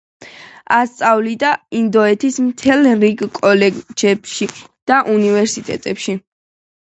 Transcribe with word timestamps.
ასწავლიდა 0.75 1.49
ინდოეთის 1.79 2.39
მთელ 2.45 2.89
რიგ 3.03 3.21
კოლეჯებში 3.37 4.49
და 4.93 4.97
უნივერსიტეტებში. 5.17 6.17